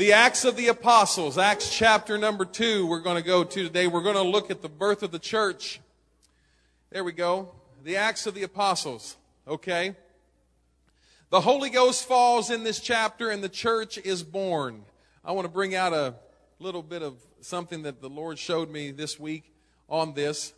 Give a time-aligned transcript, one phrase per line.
[0.00, 3.86] The Acts of the Apostles, Acts chapter number two, we're going to go to today.
[3.86, 5.78] We're going to look at the birth of the church.
[6.88, 7.50] There we go.
[7.84, 9.18] The Acts of the Apostles.
[9.46, 9.94] Okay.
[11.28, 14.86] The Holy Ghost falls in this chapter and the church is born.
[15.22, 16.14] I want to bring out a
[16.60, 19.52] little bit of something that the Lord showed me this week
[19.86, 20.54] on this.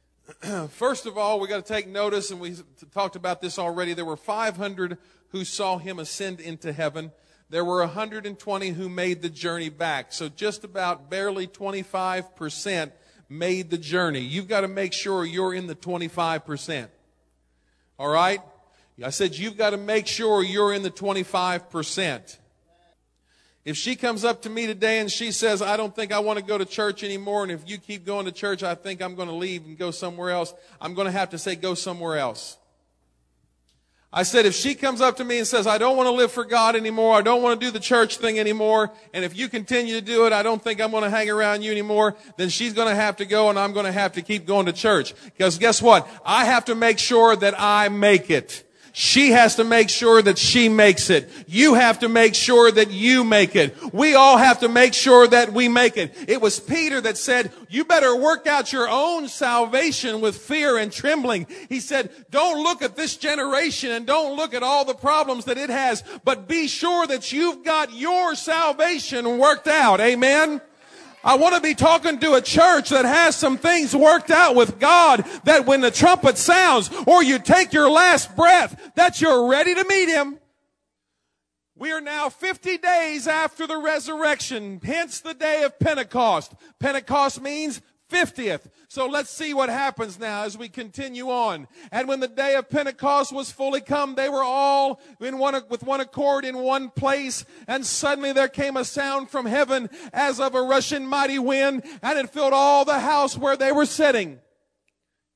[0.68, 2.54] First of all, we got to take notice, and we
[2.94, 3.94] talked about this already.
[3.94, 4.96] There were 500
[5.30, 7.10] who saw him ascend into heaven.
[7.48, 10.12] There were 120 who made the journey back.
[10.12, 12.92] So just about barely 25%
[13.28, 14.20] made the journey.
[14.20, 16.88] You've got to make sure you're in the 25%.
[17.98, 18.40] All right?
[19.02, 22.38] I said you've got to make sure you're in the 25%.
[23.64, 26.38] If she comes up to me today and she says, I don't think I want
[26.38, 29.16] to go to church anymore, and if you keep going to church, I think I'm
[29.16, 32.16] going to leave and go somewhere else, I'm going to have to say, go somewhere
[32.16, 32.58] else.
[34.16, 36.32] I said, if she comes up to me and says, I don't want to live
[36.32, 39.46] for God anymore, I don't want to do the church thing anymore, and if you
[39.50, 42.48] continue to do it, I don't think I'm going to hang around you anymore, then
[42.48, 44.72] she's going to have to go and I'm going to have to keep going to
[44.72, 45.12] church.
[45.26, 46.08] Because guess what?
[46.24, 48.64] I have to make sure that I make it.
[48.98, 51.28] She has to make sure that she makes it.
[51.46, 53.76] You have to make sure that you make it.
[53.92, 56.14] We all have to make sure that we make it.
[56.26, 60.90] It was Peter that said, you better work out your own salvation with fear and
[60.90, 61.46] trembling.
[61.68, 65.58] He said, don't look at this generation and don't look at all the problems that
[65.58, 70.00] it has, but be sure that you've got your salvation worked out.
[70.00, 70.62] Amen.
[71.26, 74.78] I want to be talking to a church that has some things worked out with
[74.78, 79.74] God that when the trumpet sounds or you take your last breath, that you're ready
[79.74, 80.38] to meet Him.
[81.74, 86.54] We are now 50 days after the resurrection, hence the day of Pentecost.
[86.78, 88.70] Pentecost means 50th.
[88.88, 91.66] So let's see what happens now as we continue on.
[91.90, 95.82] And when the day of Pentecost was fully come, they were all in one, with
[95.82, 97.44] one accord in one place.
[97.66, 102.18] And suddenly there came a sound from heaven as of a rushing mighty wind, and
[102.18, 104.38] it filled all the house where they were sitting.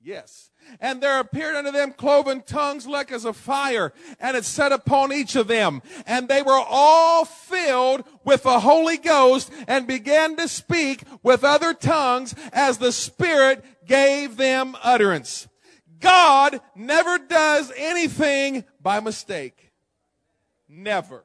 [0.00, 0.49] Yes.
[0.78, 5.12] And there appeared unto them cloven tongues like as a fire, and it set upon
[5.12, 5.82] each of them.
[6.06, 11.74] And they were all filled with the Holy Ghost and began to speak with other
[11.74, 15.48] tongues as the Spirit gave them utterance.
[15.98, 19.70] God never does anything by mistake.
[20.68, 21.24] Never.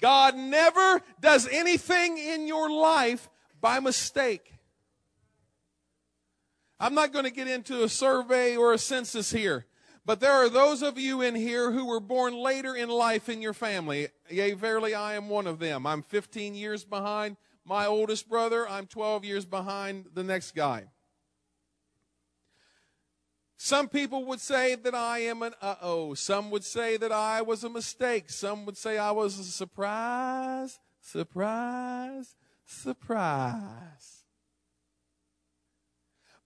[0.00, 3.28] God never does anything in your life
[3.60, 4.53] by mistake.
[6.84, 9.64] I'm not going to get into a survey or a census here,
[10.04, 13.40] but there are those of you in here who were born later in life in
[13.40, 14.08] your family.
[14.28, 15.86] Yea, verily, I am one of them.
[15.86, 18.68] I'm 15 years behind my oldest brother.
[18.68, 20.84] I'm 12 years behind the next guy.
[23.56, 26.12] Some people would say that I am an uh oh.
[26.12, 28.28] Some would say that I was a mistake.
[28.28, 34.23] Some would say I was a surprise, surprise, surprise.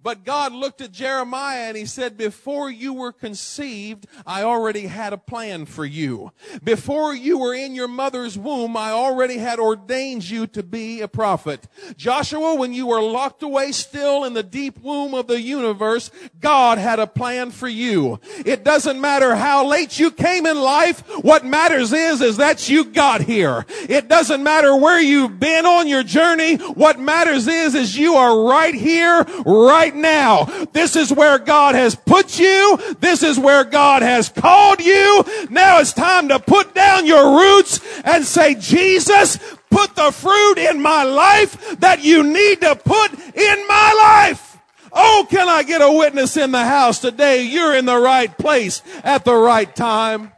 [0.00, 5.12] But God looked at Jeremiah and he said, before you were conceived, I already had
[5.12, 6.32] a plan for you.
[6.62, 11.08] Before you were in your mother's womb, I already had ordained you to be a
[11.08, 11.66] prophet.
[11.96, 16.78] Joshua, when you were locked away still in the deep womb of the universe, God
[16.78, 18.20] had a plan for you.
[18.46, 21.00] It doesn't matter how late you came in life.
[21.22, 23.66] What matters is, is that you got here.
[23.88, 26.54] It doesn't matter where you've been on your journey.
[26.56, 30.44] What matters is, is you are right here, right now.
[30.72, 32.78] This is where God has put you.
[33.00, 35.24] This is where God has called you.
[35.50, 39.38] Now it's time to put down your roots and say, Jesus,
[39.70, 44.58] put the fruit in my life that you need to put in my life.
[44.92, 47.42] Oh, can I get a witness in the house today?
[47.42, 50.32] You're in the right place at the right time.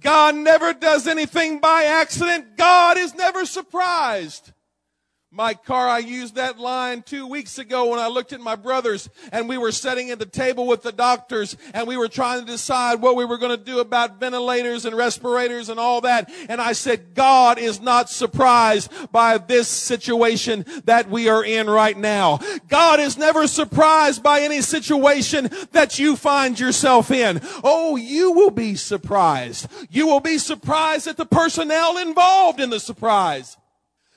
[0.00, 2.56] God never does anything by accident.
[2.56, 4.52] God is never surprised.
[5.34, 9.08] My car, I used that line two weeks ago when I looked at my brothers
[9.32, 12.46] and we were sitting at the table with the doctors and we were trying to
[12.46, 16.30] decide what we were going to do about ventilators and respirators and all that.
[16.50, 21.96] And I said, God is not surprised by this situation that we are in right
[21.96, 22.38] now.
[22.68, 27.40] God is never surprised by any situation that you find yourself in.
[27.64, 29.66] Oh, you will be surprised.
[29.88, 33.56] You will be surprised at the personnel involved in the surprise.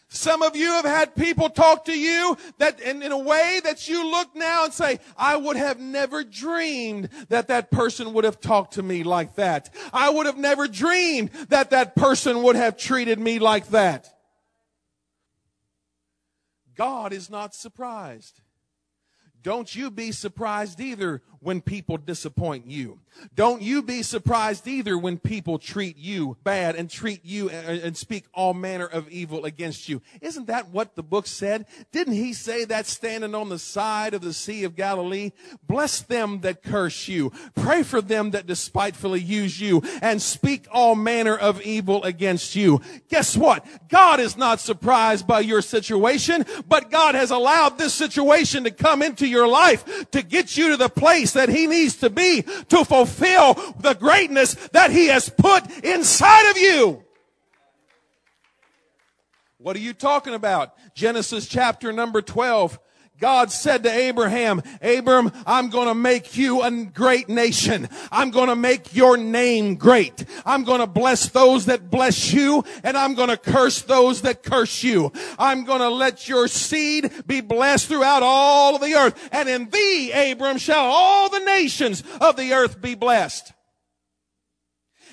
[0.08, 3.90] Some of you have had people talk to you that in, in, a way that
[3.90, 8.40] you look now and say, I would have never dreamed that that person would have
[8.40, 9.74] talked to me like that.
[9.92, 14.08] I would have never dreamed that that person would have treated me like that.
[16.76, 18.42] God is not surprised.
[19.42, 23.00] Don't you be surprised either when people disappoint you.
[23.36, 28.26] Don't you be surprised either when people treat you bad and treat you and, speak
[28.34, 30.02] all manner of evil against you.
[30.20, 31.66] Isn't that what the book said?
[31.94, 35.32] Didn't he say that standing on the side of the Sea of Galilee?
[35.66, 37.32] Bless them that curse you.
[37.56, 42.82] Pray for them that despitefully use you and speak all manner of evil against you.
[43.08, 43.66] Guess what?
[43.88, 49.02] God is not surprised by your situation, but God has allowed this situation to come
[49.02, 52.84] into your life to get you to the place that he needs to be to
[52.84, 57.04] fulfill the greatness that he has put inside of you.
[59.58, 60.74] What are you talking about?
[60.94, 62.78] Genesis chapter number 12
[63.20, 67.88] God said to Abraham, Abram, I'm going to make you a great nation.
[68.12, 70.26] I'm going to make your name great.
[70.46, 74.44] I'm going to bless those that bless you and I'm going to curse those that
[74.44, 75.14] curse you.
[75.40, 79.30] I'm going to let your seed be blessed throughout all of the earth.
[79.32, 83.54] And in thee, Abram, shall all the nations of the earth be blessed.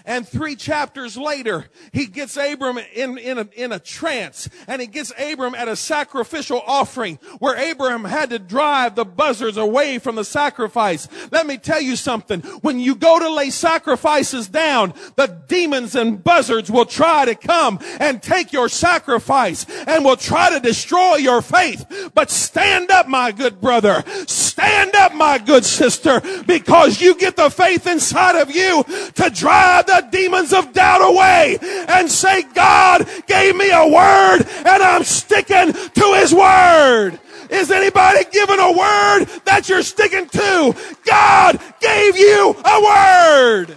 [0.04, 4.88] And three chapters later, he gets Abram in, in, a, in a trance and he
[4.88, 10.16] gets Abram at a sacrificial offering where Abram had to drive the buzzards away from
[10.16, 11.08] the sacrifice.
[11.30, 12.40] Let me tell you something.
[12.62, 17.78] When you go to lay sacrifices down, the demons and buzzards will try to come
[18.00, 22.10] and take your sacrifice and will try to destroy your faith.
[22.14, 24.02] But stand up, my good brother.
[24.26, 28.84] Stand up, my good sister, because you get the faith inside of you
[29.14, 34.82] to drive the demons of doubt away and say, God gave me a word and
[34.82, 37.20] I'm sticking to his word.
[37.50, 40.74] Is anybody given a word that you're sticking to?
[41.04, 43.76] God gave you a word.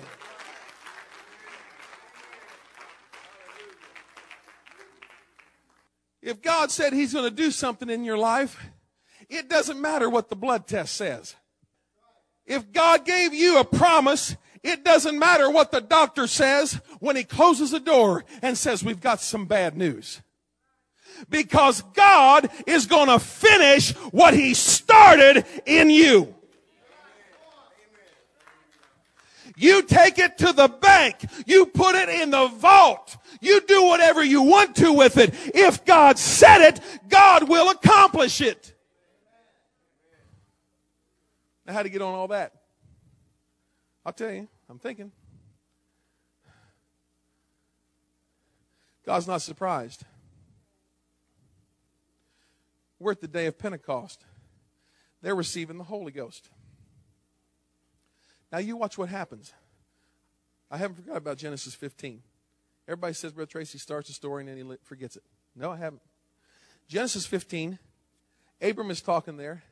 [6.25, 8.59] If God said He's going to do something in your life,
[9.29, 11.35] it doesn't matter what the blood test says.
[12.47, 14.35] If God gave you a promise,
[14.65, 18.99] it doesn't matter what the doctor says when he closes the door and says, we've
[18.99, 20.21] got some bad news.
[21.29, 26.33] Because God is going to finish what he started in you.
[29.55, 31.17] You take it to the bank.
[31.45, 33.15] You put it in the vault.
[33.39, 35.33] You do whatever you want to with it.
[35.53, 38.73] If God said it, God will accomplish it.
[41.65, 42.51] Now, how to get on all that?
[44.03, 44.47] I'll tell you.
[44.75, 45.13] I'm thinking.
[49.05, 50.03] God's not surprised.
[52.99, 54.25] We're at the day of Pentecost.
[55.21, 56.49] They're receiving the Holy Ghost.
[58.51, 59.53] Now, you watch what happens.
[60.69, 62.21] I haven't forgot about Genesis 15.
[62.85, 65.23] Everybody says Brother Tracy starts a story and then he forgets it.
[65.55, 66.01] No, I haven't.
[66.89, 67.79] Genesis 15,
[68.61, 69.63] Abram is talking there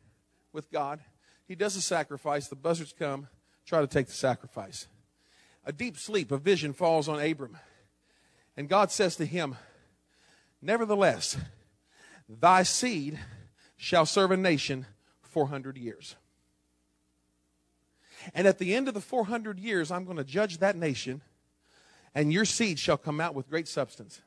[0.53, 1.01] with God.
[1.45, 2.47] He does a sacrifice.
[2.47, 3.27] The buzzards come
[3.65, 4.88] try to take the sacrifice.
[5.65, 7.57] A deep sleep, a vision falls on Abram.
[8.57, 9.56] And God says to him,
[10.62, 11.38] Nevertheless,
[12.27, 13.19] thy seed
[13.77, 14.86] shall serve a nation
[15.21, 16.15] 400 years.
[18.33, 21.21] And at the end of the 400 years, I'm going to judge that nation,
[22.16, 24.21] and your seed shall come out with great substance.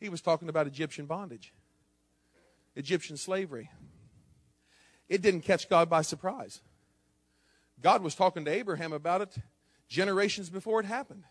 [0.00, 1.52] He was talking about Egyptian bondage,
[2.74, 3.70] Egyptian slavery.
[5.08, 6.60] It didn't catch God by surprise.
[7.82, 9.36] God was talking to Abraham about it
[9.88, 11.24] generations before it happened.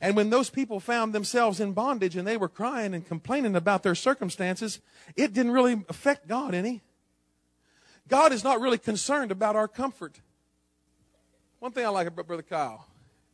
[0.00, 3.82] And when those people found themselves in bondage and they were crying and complaining about
[3.82, 4.80] their circumstances,
[5.16, 6.82] it didn't really affect God any.
[8.06, 10.20] God is not really concerned about our comfort.
[11.58, 12.86] One thing I like about Brother Kyle,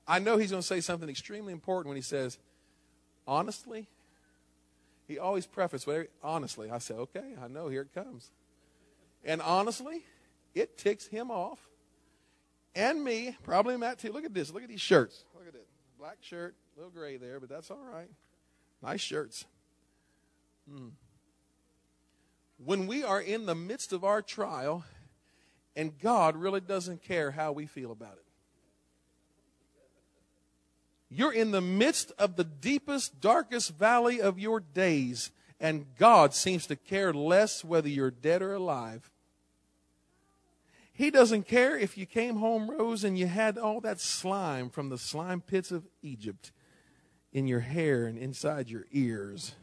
[0.09, 2.39] I know he's going to say something extremely important when he says,
[3.27, 3.89] honestly.
[5.07, 6.71] He always prefaces with, honestly.
[6.71, 8.31] I say, okay, I know, here it comes.
[9.23, 10.03] And honestly,
[10.55, 11.59] it ticks him off
[12.75, 14.13] and me, probably Matt too.
[14.13, 14.53] Look at this.
[14.53, 15.25] Look at these shirts.
[15.35, 15.69] Look at this.
[15.99, 18.11] Black shirt, a little gray there, but that's all right.
[18.83, 19.45] Nice shirts.
[20.69, 20.89] Hmm.
[22.59, 24.85] When we are in the midst of our trial,
[25.77, 28.25] and God really doesn't care how we feel about it.
[31.11, 36.67] You're in the midst of the deepest, darkest valley of your days, and God seems
[36.67, 39.11] to care less whether you're dead or alive.
[40.97, 44.91] He doesn't care if you came home, Rose, and you had all that slime from
[44.91, 46.53] the slime pits of Egypt
[47.33, 49.57] in your hair and inside your ears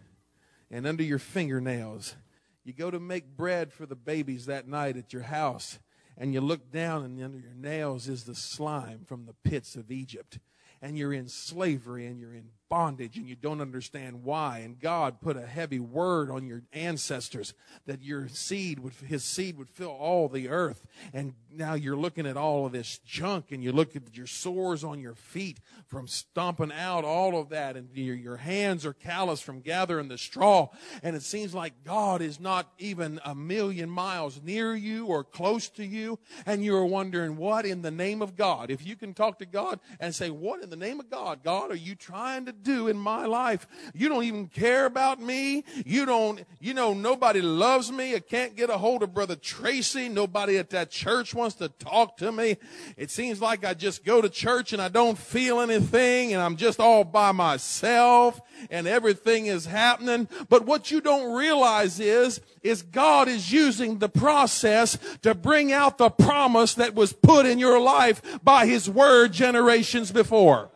[0.70, 2.18] and under your fingernails.
[2.66, 5.80] You go to make bread for the babies that night at your house,
[6.18, 9.90] and you look down, and under your nails is the slime from the pits of
[9.90, 10.38] Egypt.
[10.82, 14.60] And you're in slavery, and you're in bondage and you don't understand why.
[14.60, 17.54] And God put a heavy word on your ancestors
[17.86, 20.88] that your seed would, his seed would fill all the earth.
[21.14, 24.86] And now you're looking at all of this junk and you look at your sores
[24.86, 29.44] on your feet from stomping out all of that and your, your hands are calloused
[29.44, 30.70] from gathering the straw.
[31.04, 35.68] And it seems like God is not even a million miles near you or close
[35.72, 36.20] to you.
[36.46, 39.82] And you're wondering what in the name of God, if you can talk to God
[40.00, 42.98] and say, what in the name of God, God, are you trying to do in
[42.98, 43.68] my life?
[43.94, 45.64] You don't even care about me.
[45.86, 48.16] You don't, you know, nobody loves me.
[48.16, 50.10] I can't get a hold of Brother Tracy.
[50.10, 52.58] Nobody at that church wants to talk to me.
[52.98, 56.56] It seems like I just go to church and I don't feel anything and I'm
[56.56, 60.28] just all by myself and everything is happening.
[60.50, 65.98] But what you don't realize is, is God is using the process to bring out
[65.98, 70.70] the promise that was put in your life by His Word generations before.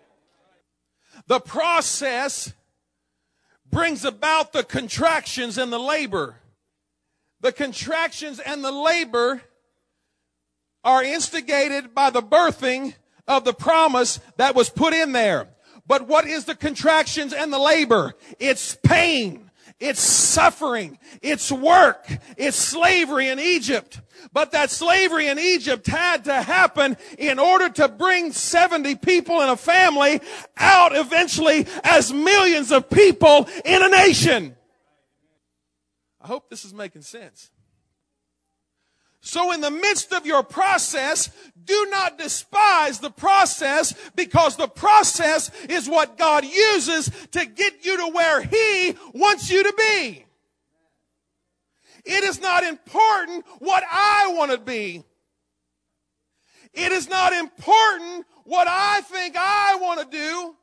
[1.27, 2.53] The process
[3.70, 6.36] brings about the contractions and the labor.
[7.41, 9.41] The contractions and the labor
[10.84, 12.94] are instigated by the birthing
[13.27, 15.50] of the promise that was put in there.
[15.88, 18.13] But what is the contractions and the labor?
[18.39, 19.45] It's pain.
[19.79, 21.00] It's suffering.
[21.22, 22.08] It's work.
[22.38, 24.01] It's slavery in Egypt.
[24.32, 29.50] But that slavery in Egypt had to happen in order to bring 70 people in
[29.50, 30.22] a family
[30.58, 34.55] out eventually as millions of people in a nation.
[36.22, 37.51] I hope this is making sense.
[39.25, 41.32] So in the midst of your process,
[41.63, 47.98] do not despise the process because the process is what God uses to get you
[47.98, 50.25] to where He wants you to be.
[52.05, 55.03] It is not important what I want to be.
[56.75, 60.55] It is not important what I think I want to do.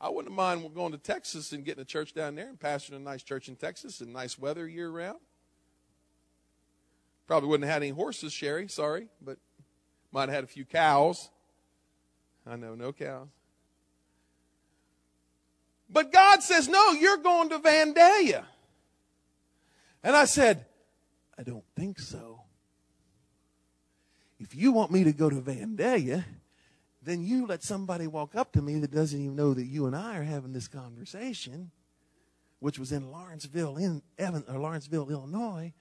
[0.00, 3.00] I wouldn't mind going to Texas and getting a church down there and pastoring a
[3.00, 5.18] nice church in Texas and nice weather year round.
[7.26, 9.38] Probably wouldn't have had any horses, Sherry, sorry, but
[10.12, 11.30] might have had a few cows.
[12.46, 13.28] I know, no cows.
[15.88, 18.44] But God says, no, you're going to Vandalia.
[20.02, 20.64] And I said,
[21.38, 22.40] I don't think so.
[24.40, 26.24] If you want me to go to Vandalia,
[27.02, 29.94] then you let somebody walk up to me that doesn't even know that you and
[29.94, 31.70] I are having this conversation,
[32.58, 35.72] which was in Lawrenceville, in Evan, or Lawrenceville, Illinois,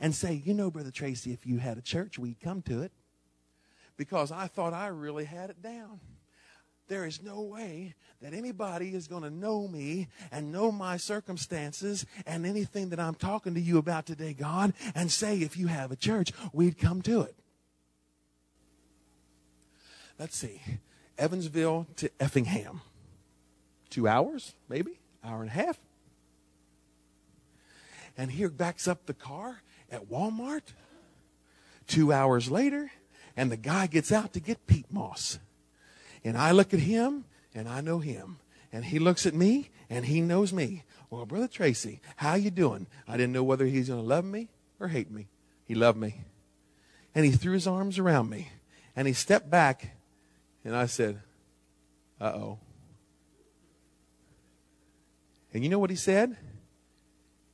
[0.00, 2.92] and say, you know, Brother Tracy, if you had a church, we'd come to it.
[3.96, 6.00] Because I thought I really had it down.
[6.86, 12.06] There is no way that anybody is going to know me and know my circumstances
[12.26, 15.92] and anything that I'm talking to you about today, God, and say, if you have
[15.92, 17.34] a church, we'd come to it.
[20.18, 20.62] Let's see.
[21.18, 22.80] Evansville to Effingham.
[23.90, 25.78] Two hours, maybe, hour and a half.
[28.16, 30.72] And here backs up the car at Walmart.
[31.86, 32.90] Two hours later,
[33.36, 35.38] and the guy gets out to get peat moss.
[36.24, 38.38] And I look at him and I know him.
[38.72, 40.84] And he looks at me and he knows me.
[41.08, 42.86] Well, Brother Tracy, how you doing?
[43.06, 45.28] I didn't know whether he's going to love me or hate me.
[45.64, 46.22] He loved me.
[47.14, 48.50] And he threw his arms around me.
[48.94, 49.96] And he stepped back
[50.64, 51.20] and I said,
[52.20, 52.58] uh oh.
[55.54, 56.36] And you know what he said?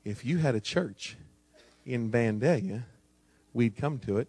[0.05, 1.17] If you had a church
[1.85, 2.85] in Vandalia,
[3.53, 4.29] we'd come to it.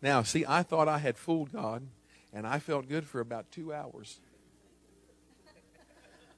[0.00, 1.82] Now, see, I thought I had fooled God,
[2.32, 4.18] and I felt good for about two hours.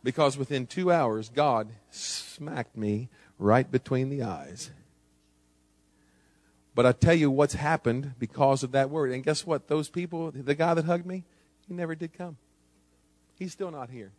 [0.02, 4.70] Because within two hours, God smacked me right between the eyes.
[6.74, 9.12] But I tell you what's happened because of that word.
[9.12, 9.68] And guess what?
[9.68, 11.24] Those people, the guy that hugged me,
[11.66, 12.36] he never did come.
[13.38, 14.12] He's still not here.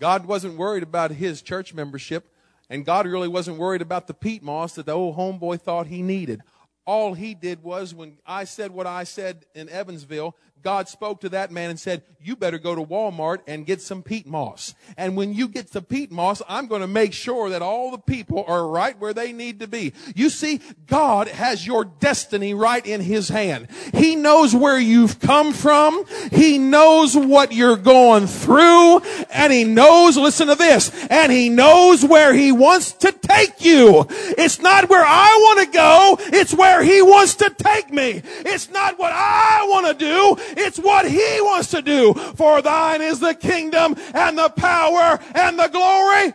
[0.00, 2.28] God wasn't worried about his church membership,
[2.72, 6.00] and God really wasn't worried about the peat moss that the old homeboy thought he
[6.00, 6.40] needed.
[6.86, 11.28] All he did was when I said what I said in Evansville, God spoke to
[11.30, 14.74] that man and said, you better go to Walmart and get some peat moss.
[14.96, 17.98] And when you get the peat moss, I'm going to make sure that all the
[17.98, 19.92] people are right where they need to be.
[20.14, 23.66] You see, God has your destiny right in his hand.
[23.92, 26.04] He knows where you've come from.
[26.30, 29.00] He knows what you're going through.
[29.32, 34.06] And he knows, listen to this, and he knows where he wants to take you.
[34.08, 36.16] It's not where I want to go.
[36.38, 38.22] It's where he wants to take me.
[38.24, 40.36] It's not what I want to do.
[40.56, 42.14] It's what he wants to do.
[42.14, 46.34] For thine is the kingdom and the power and the glory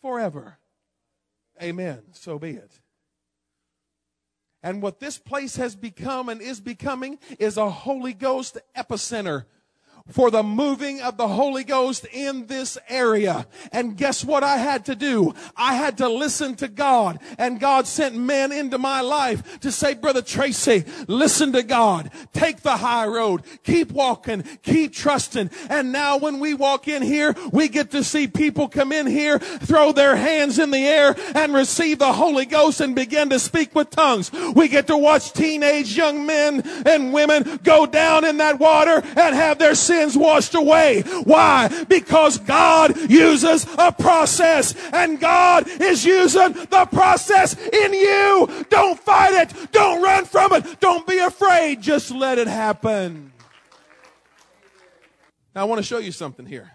[0.00, 0.58] forever.
[1.62, 2.02] Amen.
[2.12, 2.80] So be it.
[4.62, 9.44] And what this place has become and is becoming is a Holy Ghost epicenter
[10.10, 13.46] for the moving of the Holy Ghost in this area.
[13.72, 15.34] And guess what I had to do?
[15.56, 17.18] I had to listen to God.
[17.38, 22.10] And God sent men into my life to say, Brother Tracy, listen to God.
[22.32, 23.42] Take the high road.
[23.64, 24.44] Keep walking.
[24.62, 25.50] Keep trusting.
[25.68, 29.38] And now when we walk in here, we get to see people come in here,
[29.38, 33.74] throw their hands in the air and receive the Holy Ghost and begin to speak
[33.74, 34.30] with tongues.
[34.54, 39.34] We get to watch teenage young men and women go down in that water and
[39.34, 41.02] have their sins washed away.
[41.24, 41.84] Why?
[41.88, 48.64] Because God uses a process and God is using the process in you.
[48.68, 49.72] Don't fight it.
[49.72, 50.80] Don't run from it.
[50.80, 51.80] Don't be afraid.
[51.80, 53.32] Just let it happen.
[55.54, 56.70] Now I want to show you something here.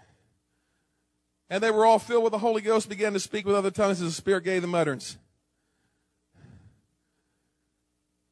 [1.48, 4.00] And they were all filled with the Holy Ghost, began to speak with other tongues
[4.00, 5.18] as the Spirit gave them utterance.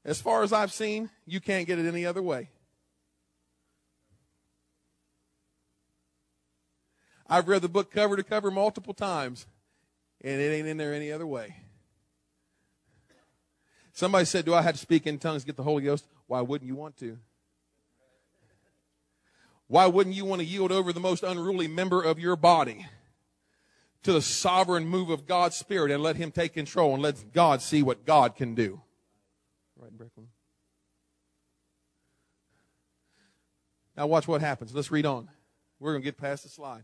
[0.05, 2.49] As far as I've seen, you can't get it any other way.
[7.31, 9.47] I've read the book cover to cover multiple times,
[10.21, 11.55] and it ain't in there any other way.
[13.93, 16.07] Somebody said, Do I have to speak in tongues to get the Holy Ghost?
[16.27, 17.19] Why wouldn't you want to?
[19.69, 22.87] Why wouldn't you want to yield over the most unruly member of your body
[24.03, 27.63] to the sovereign move of God's Spirit and let Him take control and let God
[27.63, 28.81] see what God can do?
[29.77, 30.27] Right, Brooklyn.
[33.97, 34.75] Now, watch what happens.
[34.75, 35.29] Let's read on.
[35.79, 36.83] We're going to get past the slide.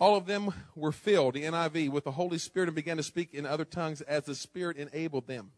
[0.00, 3.34] All of them were filled, the NIV, with the Holy Spirit and began to speak
[3.34, 5.52] in other tongues as the Spirit enabled them.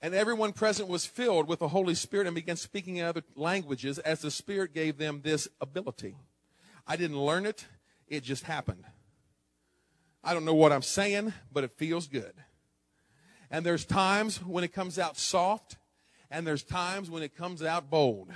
[0.00, 3.98] And everyone present was filled with the Holy Spirit and began speaking in other languages
[3.98, 6.16] as the Spirit gave them this ability.
[6.86, 7.66] I didn't learn it,
[8.08, 8.84] it just happened.
[10.24, 12.32] I don't know what I'm saying, but it feels good.
[13.50, 15.76] And there's times when it comes out soft,
[16.30, 18.30] and there's times when it comes out bold.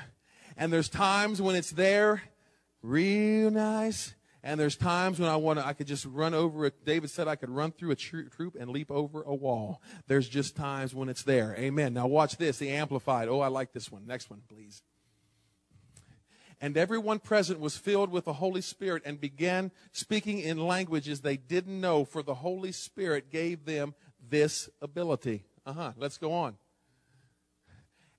[0.55, 2.23] And there's times when it's there
[2.87, 4.15] real nice.
[4.43, 6.85] And there's times when I want to, I could just run over it.
[6.85, 9.83] David said I could run through a troop and leap over a wall.
[10.07, 11.57] There's just times when it's there.
[11.59, 11.95] Amen.
[11.95, 13.29] Now watch this, the Amplified.
[13.29, 14.07] Oh, I like this one.
[14.07, 14.83] Next one, please.
[16.61, 21.37] And everyone present was filled with the Holy Spirit and began speaking in languages they
[21.37, 23.95] didn't know, for the Holy Spirit gave them
[24.31, 25.45] this ability.
[25.67, 25.93] Uh huh.
[25.97, 26.57] Let's go on.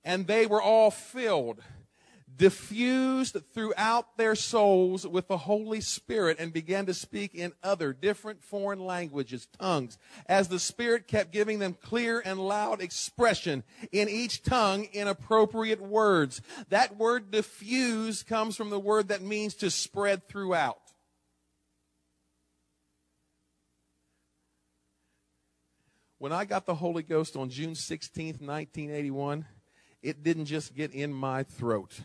[0.04, 1.62] And they were all filled
[2.38, 8.42] diffused throughout their souls with the Holy Spirit and began to speak in other different
[8.42, 14.42] foreign languages, tongues, as the Spirit kept giving them clear and loud expression in each
[14.42, 16.40] tongue in appropriate words.
[16.68, 20.78] That word diffuse comes from the word that means to spread throughout.
[26.18, 29.44] When I got the Holy Ghost on June 16th, 1981,
[30.02, 32.00] it didn't just get in my throat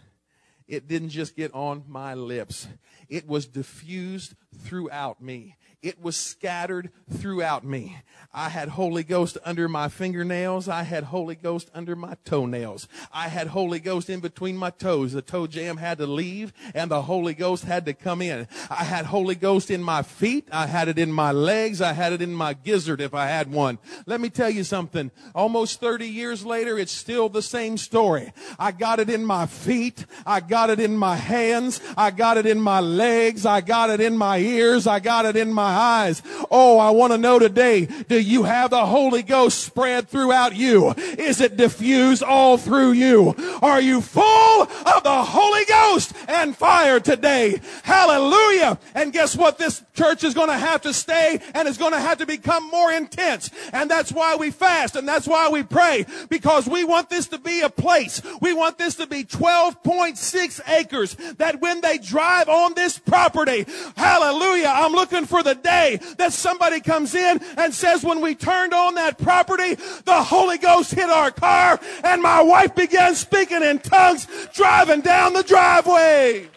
[0.74, 2.68] it didn't just get on my lips.
[3.10, 4.34] It was diffused
[4.64, 5.56] throughout me.
[5.84, 7.98] It was scattered throughout me.
[8.34, 10.70] I had Holy Ghost under my fingernails.
[10.70, 12.88] I had Holy Ghost under my toenails.
[13.12, 15.12] I had Holy Ghost in between my toes.
[15.12, 18.48] The toe jam had to leave and the Holy Ghost had to come in.
[18.70, 20.48] I had Holy Ghost in my feet.
[20.54, 21.82] I had it in my legs.
[21.82, 23.78] I had it in my gizzard if I had one.
[24.06, 25.12] Let me tell you something.
[25.36, 28.32] Almost 30 years later, it's still the same story.
[28.58, 30.06] I got it in my feet.
[30.26, 31.82] I got it in my hands.
[31.98, 33.46] I got it in my legs.
[33.46, 34.88] I got it in my ears.
[34.88, 36.22] I got it in my eyes.
[36.50, 40.92] Oh, I want to know today, do you have the Holy Ghost spread throughout you?
[40.92, 43.36] Is it diffused all through you?
[43.62, 47.60] Are you full of the Holy Ghost and fire today?
[47.84, 48.80] Hallelujah.
[48.96, 49.58] And guess what?
[49.58, 52.70] This church is going to have to stay and it's going to have to become
[52.70, 53.50] more intense.
[53.72, 57.38] And that's why we fast and that's why we pray because we want this to
[57.38, 58.22] be a place.
[58.42, 64.72] We want this to be 12.6 acres that when they drive on this property, hallelujah,
[64.74, 69.18] I'm looking for the that somebody comes in and says, when we turned on that
[69.18, 75.02] property, the Holy Ghost hit our car and my wife began speaking in tongues driving
[75.02, 76.48] down the driveway.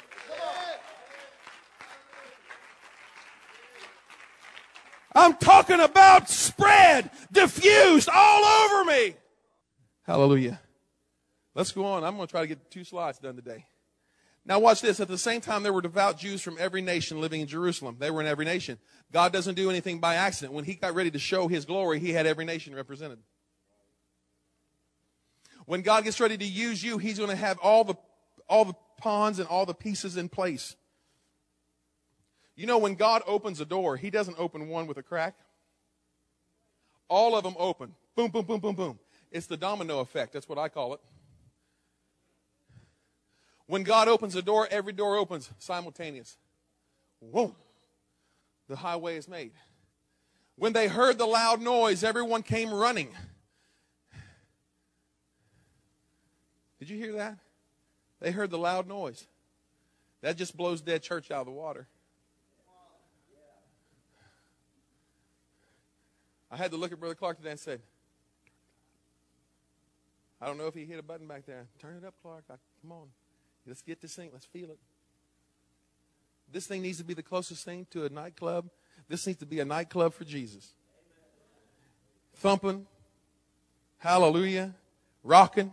[5.15, 9.15] I'm talking about spread, diffused all over me.
[10.03, 10.61] Hallelujah.
[11.55, 12.05] Let's go on.
[12.05, 13.65] I'm going to try to get two slides done today.
[14.47, 15.01] Now watch this.
[15.01, 17.97] At the same time, there were devout Jews from every nation living in Jerusalem.
[17.99, 18.79] They were in every nation.
[19.13, 20.55] God doesn't do anything by accident.
[20.55, 23.19] When he got ready to show his glory, he had every nation represented.
[25.67, 27.95] When God gets ready to use you, he's going to have all the,
[28.49, 30.77] all the pawns and all the pieces in place.
[32.55, 35.35] You know, when God opens a door, he doesn't open one with a crack.
[37.09, 37.95] All of them open.
[38.15, 38.99] Boom, boom, boom, boom, boom.
[39.33, 40.33] It's the domino effect.
[40.33, 41.01] That's what I call it.
[43.67, 46.37] When God opens a door, every door opens simultaneous.
[47.21, 47.55] Whoa.
[48.69, 49.53] The highway is made.
[50.57, 53.09] When they heard the loud noise, everyone came running.
[56.79, 57.39] Did you hear that?
[58.21, 59.27] They heard the loud noise.
[60.23, 61.89] That just blows dead church out of the water.
[66.51, 67.81] I had to look at Brother Clark today and said,
[70.41, 71.67] I don't know if he hit a button back there.
[71.81, 72.45] Turn it up, Clark.
[72.51, 73.09] I, come on.
[73.67, 74.31] Let's get this thing.
[74.33, 74.79] Let's feel it.
[76.53, 78.71] This thing needs to be the closest thing to a nightclub.
[79.09, 80.73] This needs to be a nightclub for Jesus.
[82.35, 82.87] Thumping.
[83.99, 84.75] Hallelujah.
[85.25, 85.73] Rocking.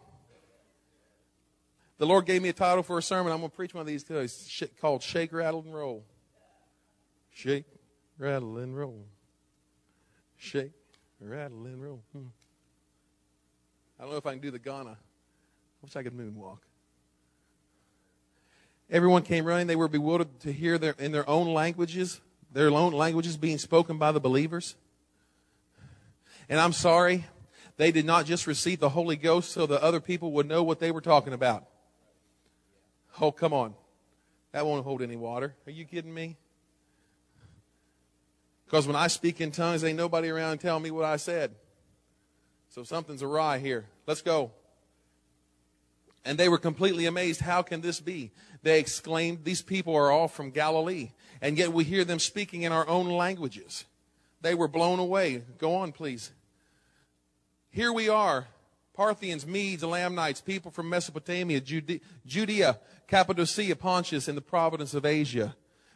[2.00, 3.32] The Lord gave me a title for a sermon.
[3.32, 4.22] I'm going to preach one of these today.
[4.22, 6.04] It's called Shake, Rattle, and Roll.
[7.34, 7.66] Shake,
[8.18, 9.06] rattle, and roll.
[10.38, 10.72] Shake,
[11.20, 12.04] rattle, and roll.
[12.12, 12.28] Hmm.
[14.00, 14.92] I don't know if I can do the Ghana.
[14.92, 14.96] I
[15.82, 16.60] wish I could moonwalk.
[18.94, 19.66] Everyone came running.
[19.66, 23.98] They were bewildered to hear their, in their own languages, their own languages being spoken
[23.98, 24.76] by the believers.
[26.48, 27.26] And I'm sorry,
[27.78, 30.80] they did not just receive the Holy Ghost so the other people would know what
[30.80, 31.66] they were talking about.
[33.20, 33.74] Oh, come on.
[34.52, 35.56] That won't hold any water.
[35.66, 36.38] Are you kidding me?
[38.66, 41.56] Because when I speak in tongues, ain't nobody around telling me what I said.
[42.70, 43.86] So something's awry here.
[44.06, 44.52] Let's go.
[46.26, 47.42] And they were completely amazed.
[47.42, 48.32] How can this be?
[48.64, 51.12] They exclaimed, These people are all from Galilee.
[51.42, 53.86] And yet we hear them speaking in our own languages.
[54.42, 55.44] They were blown away.
[55.58, 56.32] Go on, please.
[57.70, 58.48] Here we are
[58.94, 61.60] Parthians, Medes, Elamites, people from Mesopotamia,
[62.26, 65.56] Judea, Cappadocia, Pontus, and the province of Asia,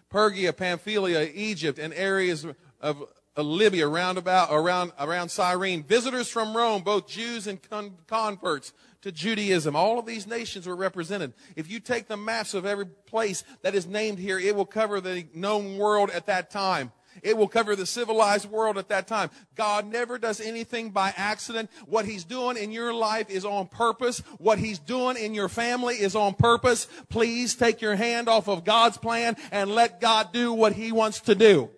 [0.09, 2.45] Pergia, Pamphylia, Egypt, and areas
[2.81, 3.03] of
[3.37, 8.73] Libya, around about around around Cyrene, visitors from Rome, both Jews and con- converts
[9.07, 9.75] to Judaism.
[9.75, 11.33] All of these nations were represented.
[11.55, 14.99] If you take the maps of every place that is named here, it will cover
[14.99, 16.91] the known world at that time.
[17.23, 19.31] It will cover the civilized world at that time.
[19.55, 21.71] God never does anything by accident.
[21.87, 24.19] What He's doing in your life is on purpose.
[24.37, 26.85] What He's doing in your family is on purpose.
[27.09, 31.21] Please take your hand off of God's plan and let God do what He wants
[31.21, 31.71] to do.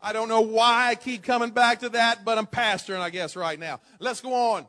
[0.00, 3.34] I don't know why I keep coming back to that, but I'm pastoring, I guess,
[3.34, 3.80] right now.
[3.98, 4.66] Let's go on.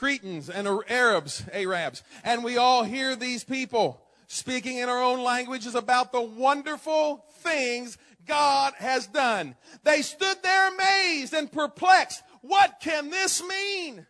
[0.00, 5.74] Cretans and Arabs, Arabs, and we all hear these people speaking in our own languages
[5.74, 9.56] about the wonderful things God has done.
[9.82, 12.22] They stood there amazed and perplexed.
[12.40, 14.06] What can this mean?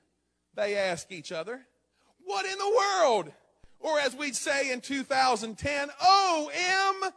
[0.54, 1.60] They ask each other.
[2.24, 3.32] What in the world?
[3.80, 7.12] Or as we'd say in 2010, OM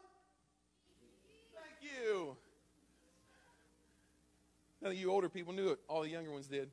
[2.03, 2.35] you.
[4.81, 5.79] None of you older people knew it.
[5.87, 6.71] All the younger ones did.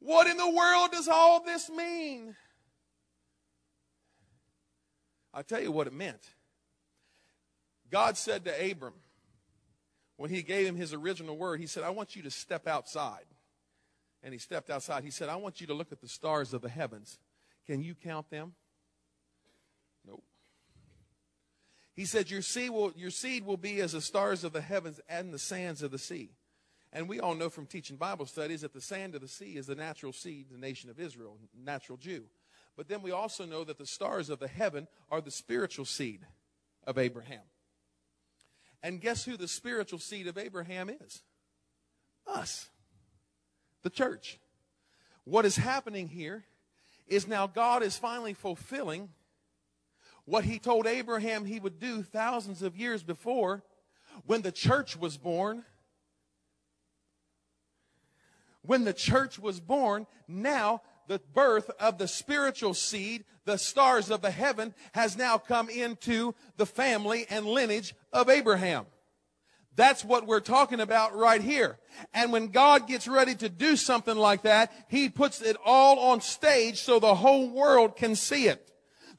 [0.00, 2.36] What in the world does all this mean?
[5.34, 6.22] I'll tell you what it meant.
[7.90, 8.94] God said to Abram,
[10.16, 13.24] when he gave him his original word, he said, I want you to step outside.
[14.22, 15.04] And he stepped outside.
[15.04, 17.18] He said, I want you to look at the stars of the heavens.
[17.66, 18.54] Can you count them?
[20.06, 20.24] Nope.
[21.94, 25.00] He said, your seed, will, your seed will be as the stars of the heavens
[25.08, 26.30] and the sands of the sea.
[26.92, 29.66] And we all know from teaching Bible studies that the sand of the sea is
[29.66, 32.24] the natural seed, the nation of Israel, natural Jew.
[32.76, 36.20] But then we also know that the stars of the heaven are the spiritual seed
[36.86, 37.42] of Abraham.
[38.82, 41.22] And guess who the spiritual seed of Abraham is?
[42.26, 42.68] Us,
[43.82, 44.38] the church.
[45.24, 46.44] What is happening here
[47.06, 49.10] is now God is finally fulfilling
[50.24, 53.62] what he told Abraham he would do thousands of years before
[54.26, 55.64] when the church was born.
[58.68, 64.20] When the church was born, now the birth of the spiritual seed, the stars of
[64.20, 68.84] the heaven, has now come into the family and lineage of Abraham.
[69.74, 71.78] That's what we're talking about right here.
[72.12, 76.20] And when God gets ready to do something like that, He puts it all on
[76.20, 78.68] stage so the whole world can see it.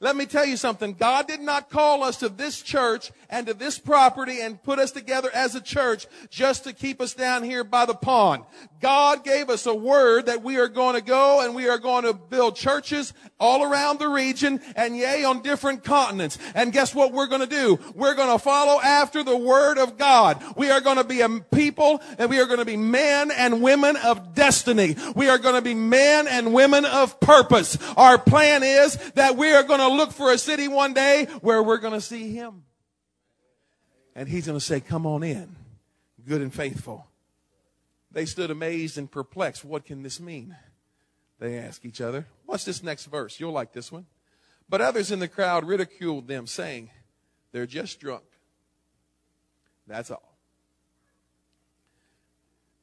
[0.02, 0.94] Let me tell you something.
[0.94, 4.92] God did not call us to this church and to this property and put us
[4.92, 8.44] together as a church just to keep us down here by the pond.
[8.80, 12.04] God gave us a word that we are going to go and we are going
[12.04, 16.38] to build churches all around the region and yea, on different continents.
[16.54, 17.78] And guess what we're going to do?
[17.94, 20.42] We're going to follow after the word of God.
[20.56, 23.62] We are going to be a people and we are going to be men and
[23.62, 24.96] women of destiny.
[25.14, 27.76] We are going to be men and women of purpose.
[27.96, 31.62] Our plan is that we are going to look for a city one day where
[31.62, 32.64] we're going to see him.
[34.14, 35.54] And he's going to say, come on in.
[36.26, 37.09] good and faithful.
[38.12, 39.64] They stood amazed and perplexed.
[39.64, 40.56] What can this mean?
[41.38, 42.26] They asked each other.
[42.44, 43.38] What's this next verse?
[43.38, 44.06] You'll like this one.
[44.68, 46.90] But others in the crowd ridiculed them, saying,
[47.52, 48.24] They're just drunk.
[49.86, 50.36] That's all.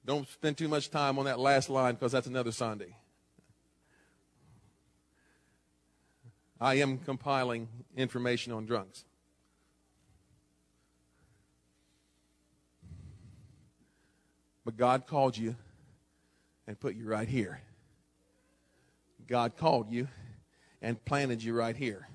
[0.06, 2.96] Don't spend too much time on that last line because that's another Sunday.
[6.60, 9.04] I am compiling information on drunks.
[14.68, 15.56] But God called you
[16.68, 17.62] and put you right here.
[19.26, 20.10] God called you
[20.82, 22.10] and planted you right here.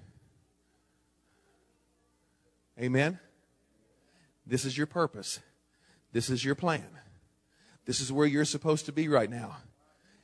[2.79, 3.19] Amen?
[4.47, 5.41] This is your purpose.
[6.13, 6.85] This is your plan.
[7.87, 9.57] This is where you're supposed to be right now.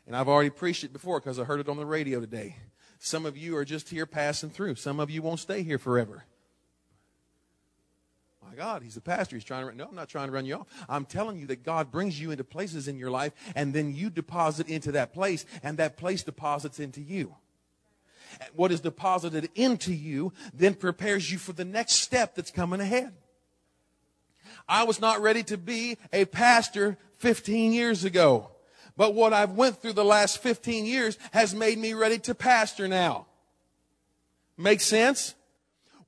[0.06, 2.56] And I've already preached it before because I heard it on the radio today.
[2.98, 4.74] Some of you are just here passing through.
[4.74, 6.24] Some of you won't stay here forever.
[8.48, 9.36] My God, he's a pastor.
[9.36, 9.76] He's trying to run.
[9.76, 10.66] No, I'm not trying to run you off.
[10.88, 14.08] I'm telling you that God brings you into places in your life, and then you
[14.08, 17.34] deposit into that place, and that place deposits into you.
[18.54, 23.12] What is deposited into you then prepares you for the next step that's coming ahead.
[24.68, 28.50] I was not ready to be a pastor 15 years ago.
[28.96, 32.88] But what I've went through the last 15 years has made me ready to pastor
[32.88, 33.26] now.
[34.56, 35.34] Make sense?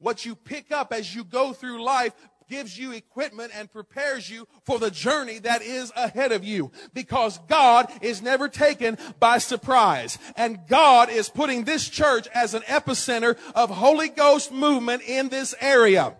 [0.00, 2.12] What you pick up as you go through life
[2.48, 6.72] gives you equipment and prepares you for the journey that is ahead of you.
[6.92, 10.18] Because God is never taken by surprise.
[10.36, 15.54] And God is putting this church as an epicenter of Holy Ghost movement in this
[15.60, 16.16] area.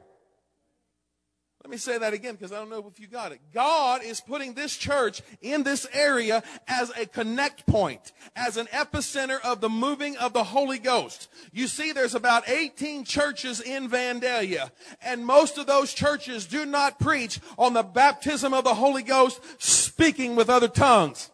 [1.71, 3.39] Let me say that again because I don't know if you got it.
[3.55, 9.41] God is putting this church in this area as a connect point, as an epicenter
[9.45, 11.29] of the moving of the Holy Ghost.
[11.53, 16.99] You see, there's about 18 churches in Vandalia, and most of those churches do not
[16.99, 21.31] preach on the baptism of the Holy Ghost speaking with other tongues.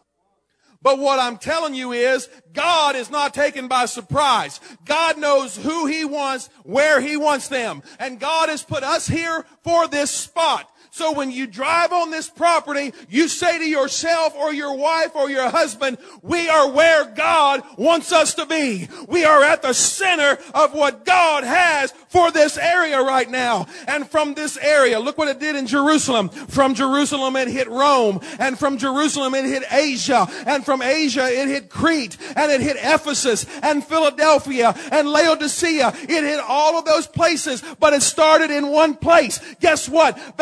[0.87, 4.61] But what I'm telling you is God is not taken by surprise.
[4.85, 7.83] God knows who He wants, where He wants them.
[7.99, 10.71] And God has put us here for this spot.
[10.97, 15.29] So when you drive on this property, you say to yourself or your wife or
[15.29, 18.87] your husband, we are where God wants us to be.
[19.07, 23.67] We are at the center of what God has for this area right now.
[23.87, 26.29] And from this area, look what it did in Jerusalem.
[26.29, 28.19] From Jerusalem it hit Rome.
[28.39, 30.27] And from Jerusalem it hit Asia.
[30.47, 32.17] And from Asia it hit Crete.
[32.35, 35.89] And it hit Ephesus and Philadelphia and Laodicea.
[35.95, 39.39] It hit all of those places, but it started in one place.
[39.59, 40.37] Guess what?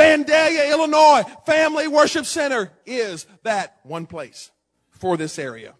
[0.50, 4.52] Vandal Illinois Family Worship Center is that one place
[4.92, 5.74] for this area.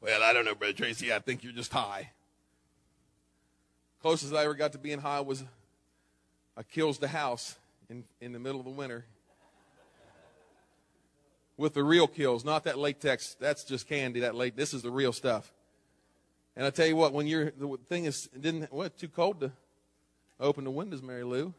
[0.00, 1.12] Well, I don't know, Brother Tracy.
[1.12, 2.10] I think you're just high.
[4.00, 5.42] Closest I ever got to being high was
[6.56, 7.56] a kills the house
[7.90, 9.04] in, in the middle of the winter.
[11.56, 13.34] With the real Kilz, not that latex.
[13.40, 14.20] That's just candy.
[14.20, 14.56] That late.
[14.56, 15.52] This is the real stuff.
[16.54, 19.50] And I tell you what, when you're the thing is didn't what too cold to
[20.38, 21.52] open the windows, Mary Lou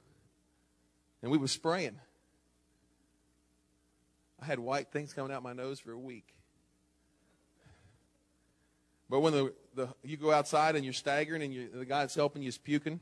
[1.21, 1.99] and we were spraying.
[4.41, 6.33] I had white things coming out my nose for a week.
[9.09, 12.15] But when the, the you go outside and you're staggering and you, the guy that's
[12.15, 12.99] helping you is puking,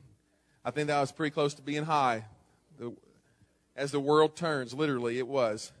[0.64, 2.24] I think that was pretty close to being high.
[2.78, 2.94] The,
[3.76, 5.72] as the world turns, literally, it was.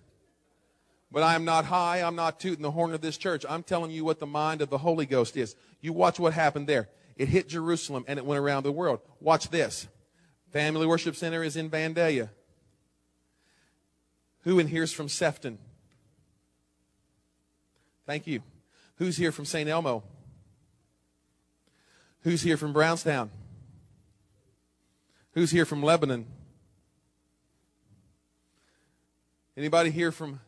[1.10, 2.02] But I am not high.
[2.02, 3.44] I'm not tooting the horn of this church.
[3.48, 5.56] I'm telling you what the mind of the Holy Ghost is.
[5.80, 6.88] You watch what happened there.
[7.16, 9.00] It hit Jerusalem and it went around the world.
[9.20, 9.88] Watch this.
[10.50, 12.30] Family Worship Center is in Vandalia.
[14.42, 15.58] Who in here is from Sefton?
[18.06, 18.42] Thank you.
[18.96, 19.68] Who's here from St.
[19.68, 20.02] Elmo?
[22.22, 23.30] Who's here from Brownstown?
[25.32, 26.26] Who's here from Lebanon?
[29.56, 30.40] Anybody here from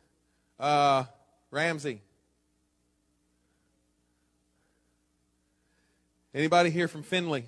[0.59, 1.05] uh,
[1.51, 2.01] Ramsey?
[6.35, 7.45] Anybody here from Finley?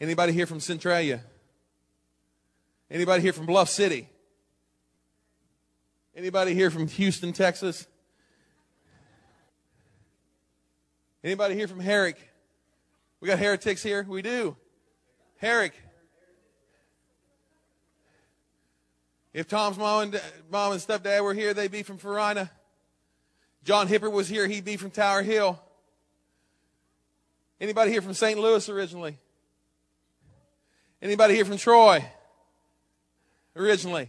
[0.00, 1.22] Anybody here from Centralia?
[2.90, 4.08] Anybody here from Bluff City?
[6.14, 7.86] Anybody here from Houston, Texas?
[11.22, 12.16] Anybody here from Herrick?
[13.20, 14.06] We got heretics here?
[14.08, 14.56] We do.
[15.38, 15.74] Herrick.
[19.32, 22.50] If Tom's mom and, mom and stepdad were here, they'd be from Farina.
[23.64, 25.60] John Hipper was here, he'd be from Tower Hill.
[27.60, 28.38] Anybody here from St.
[28.38, 29.18] Louis originally?
[31.00, 32.04] Anybody here from Troy?
[33.54, 34.08] Originally.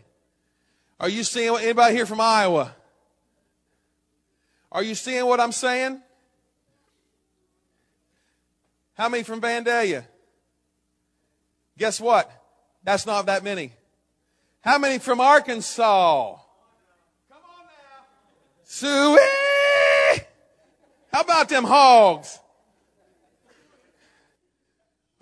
[0.99, 2.75] Are you seeing anybody here from Iowa?
[4.71, 6.01] Are you seeing what I'm saying?
[8.95, 10.05] How many from Vandalia?
[11.77, 12.29] Guess what?
[12.83, 13.71] That's not that many.
[14.61, 16.35] How many from Arkansas?
[17.29, 17.65] Come on
[18.81, 20.23] now.
[21.13, 22.39] How about them hogs?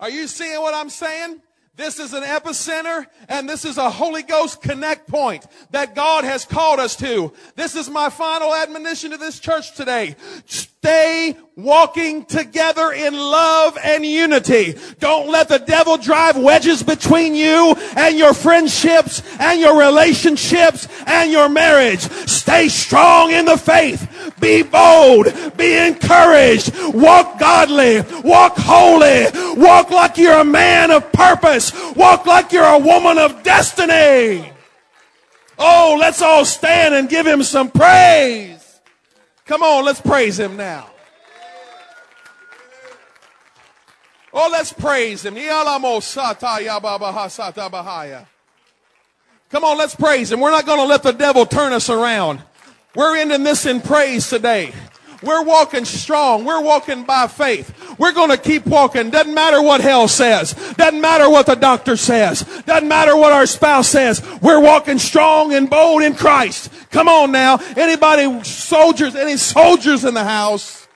[0.00, 1.40] Are you seeing what I'm saying?
[1.78, 6.44] This is an epicenter and this is a Holy Ghost connect point that God has
[6.44, 7.32] called us to.
[7.54, 10.16] This is my final admonition to this church today.
[10.80, 14.76] Stay walking together in love and unity.
[15.00, 21.32] Don't let the devil drive wedges between you and your friendships and your relationships and
[21.32, 22.02] your marriage.
[22.28, 24.34] Stay strong in the faith.
[24.38, 25.26] Be bold.
[25.56, 26.72] Be encouraged.
[26.94, 28.02] Walk godly.
[28.22, 29.26] Walk holy.
[29.60, 31.72] Walk like you're a man of purpose.
[31.96, 34.52] Walk like you're a woman of destiny.
[35.58, 38.57] Oh, let's all stand and give him some praise.
[39.48, 40.90] Come on, let's praise him now.
[44.30, 45.34] Oh, let's praise him.
[49.50, 50.40] Come on, let's praise him.
[50.40, 52.42] We're not going to let the devil turn us around.
[52.94, 54.74] We're ending this in praise today.
[55.22, 56.44] We're walking strong.
[56.44, 57.74] We're walking by faith.
[57.98, 59.10] We're going to keep walking.
[59.10, 60.54] Doesn't matter what hell says.
[60.76, 62.42] Doesn't matter what the doctor says.
[62.66, 64.22] Doesn't matter what our spouse says.
[64.40, 66.70] We're walking strong and bold in Christ.
[66.90, 67.58] Come on now.
[67.76, 70.86] Anybody, soldiers, any soldiers in the house?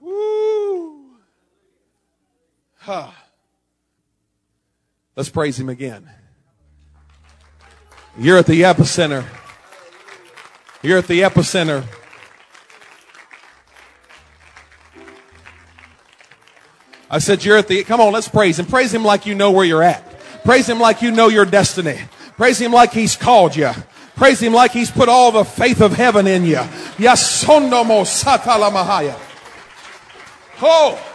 [0.00, 1.16] Woo.
[2.76, 3.10] Huh.
[5.14, 6.08] Let's praise him again.
[8.18, 9.24] You're at the epicenter.
[10.82, 11.84] You're at the epicenter.
[17.10, 18.66] I said, You're at the, come on, let's praise him.
[18.66, 20.08] Praise him like you know where you're at.
[20.44, 22.00] Praise him like you know your destiny.
[22.36, 23.70] Praise him like he's called you.
[24.16, 26.56] Praise him like he's put all the faith of heaven in you.
[26.96, 29.18] Yasonomo satalamahaya.
[30.60, 31.11] Oh.